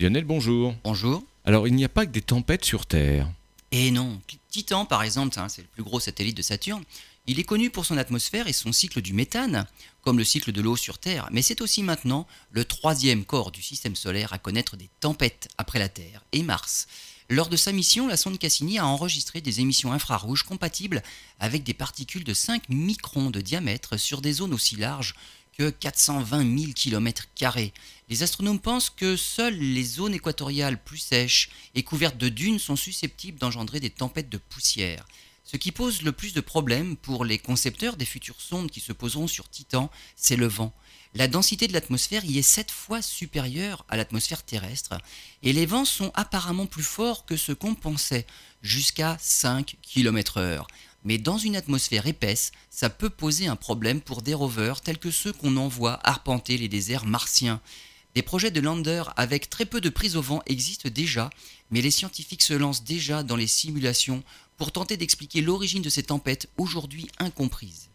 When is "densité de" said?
41.26-41.72